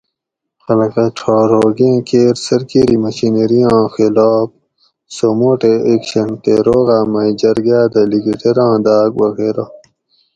[0.63, 4.47] خلقاں ڄھار ھوگیں کیر سرکیری مشینری آں خلاف
[5.15, 9.65] سوموٹو ایکشن تے روغاۤ مئ جرگاۤ دہ لیگیٹیراں داۤگ وغیرہ